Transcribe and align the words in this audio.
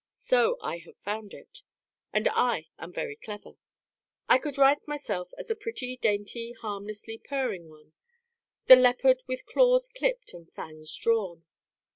So 0.15 0.57
I 0.63 0.77
have 0.79 0.97
found 0.97 1.31
it. 1.31 1.61
And 2.11 2.27
I 2.29 2.69
am 2.79 2.91
very 2.91 3.15
clever. 3.15 3.59
I 4.27 4.39
could 4.39 4.57
write 4.57 4.87
myself 4.87 5.29
as 5.37 5.51
a 5.51 5.55
pretty 5.55 5.95
dainty 5.95 6.53
harmlessly 6.59 7.19
purring 7.19 7.69
one 7.69 7.93
the 8.65 8.75
leopard 8.77 9.21
with 9.27 9.45
claws 9.45 9.89
clipped 9.95 10.33
and 10.33 10.51
fangs 10.51 10.95
drawn. 10.95 11.45